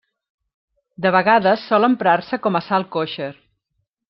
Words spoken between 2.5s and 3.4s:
a sal kosher.